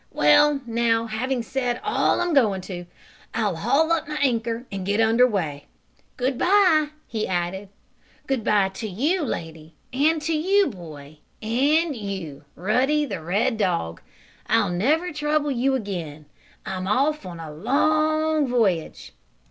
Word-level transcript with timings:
"Well, 0.11 0.61
now 0.65 1.05
having 1.05 1.43
said 1.43 1.79
all 1.83 2.21
I'm 2.21 2.33
going 2.33 2.61
to, 2.61 2.87
I'll 3.35 3.57
haul 3.57 3.91
up 3.91 4.07
my 4.07 4.17
anchor 4.19 4.65
and 4.71 4.83
get 4.83 4.99
under 4.99 5.27
way. 5.27 5.67
Good 6.17 6.39
bye!" 6.39 6.87
he 7.05 7.27
added. 7.27 7.69
"Good 8.25 8.43
bye 8.43 8.69
to 8.69 8.87
you, 8.87 9.21
lady, 9.21 9.75
and 9.93 10.19
to 10.23 10.33
you, 10.33 10.65
boy 10.65 11.19
and 11.39 11.95
you, 11.95 12.45
Ruddy, 12.55 13.05
the 13.05 13.21
red 13.21 13.57
dog! 13.59 14.01
I'll 14.47 14.71
never 14.71 15.13
trouble 15.13 15.51
you 15.51 15.75
again! 15.75 16.25
I'm 16.65 16.87
off 16.87 17.23
on 17.23 17.39
a 17.39 17.51
long 17.51 18.47
voyage!" 18.47 19.13